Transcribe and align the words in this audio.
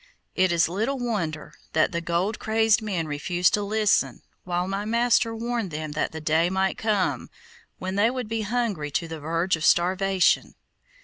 It 0.33 0.51
is 0.51 0.67
little 0.67 0.97
wonder 0.97 1.53
that 1.73 1.91
the 1.91 2.01
gold 2.01 2.39
crazed 2.39 2.81
men 2.81 3.05
refused 3.07 3.53
to 3.53 3.61
listen 3.61 4.23
while 4.45 4.67
my 4.67 4.83
master 4.83 5.35
warned 5.35 5.69
them 5.69 5.91
that 5.91 6.11
the 6.11 6.19
day 6.19 6.49
might 6.49 6.75
come 6.79 7.29
when 7.77 7.93
they 7.93 8.09
would 8.09 8.27
be 8.27 8.41
hungry 8.41 8.89
to 8.89 9.07
the 9.07 9.19
verge 9.19 9.55
of 9.55 9.63
starvation. 9.63 10.55